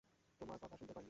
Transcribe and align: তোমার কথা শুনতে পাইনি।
তোমার 0.41 0.57
কথা 0.57 0.75
শুনতে 0.75 0.85
পাইনি। 0.87 0.99